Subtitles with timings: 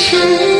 [0.00, 0.59] 是。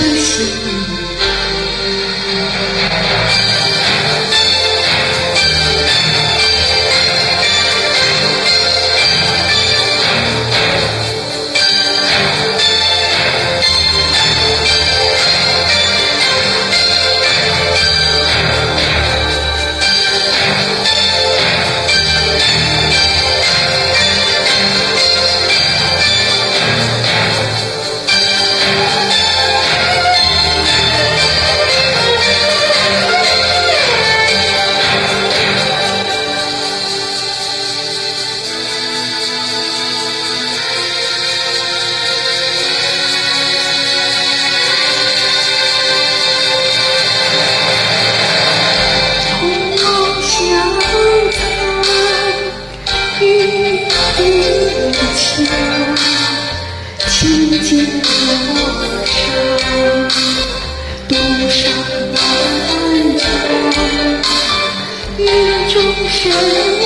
[0.00, 0.97] 可是
[66.18, 66.77] shoes.